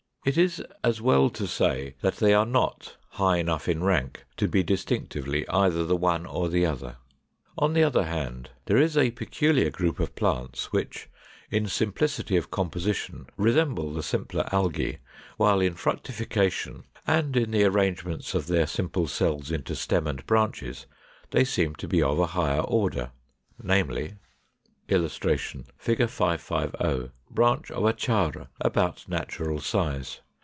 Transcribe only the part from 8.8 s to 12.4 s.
a peculiar group of plants, which in simplicity